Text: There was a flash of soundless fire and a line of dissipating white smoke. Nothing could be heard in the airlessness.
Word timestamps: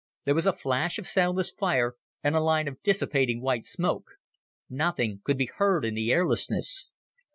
There 0.25 0.33
was 0.33 0.47
a 0.47 0.53
flash 0.53 0.97
of 0.97 1.05
soundless 1.05 1.51
fire 1.51 1.93
and 2.23 2.35
a 2.35 2.39
line 2.41 2.67
of 2.67 2.81
dissipating 2.81 3.39
white 3.39 3.65
smoke. 3.65 4.09
Nothing 4.67 5.21
could 5.23 5.37
be 5.37 5.51
heard 5.57 5.85
in 5.85 5.93
the 5.93 6.11
airlessness. 6.11 6.89